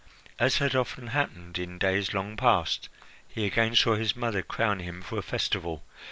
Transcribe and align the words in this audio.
As 0.39 0.57
had 0.57 0.75
often 0.75 1.09
happened 1.09 1.59
in 1.59 1.77
days 1.77 2.11
long 2.11 2.35
past, 2.35 2.89
he 3.27 3.45
again 3.45 3.75
saw 3.75 3.93
his 3.95 4.15
mother 4.15 4.41
crown 4.41 4.79
him 4.79 5.03
for 5.03 5.19
a 5.19 5.21
festival. 5.21 5.83